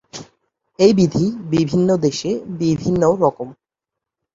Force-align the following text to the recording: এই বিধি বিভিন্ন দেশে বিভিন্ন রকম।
এই 0.79 0.91
বিধি 0.93 1.25
বিভিন্ন 1.49 1.89
দেশে 1.97 2.31
বিভিন্ন 2.59 3.01
রকম। 3.19 3.47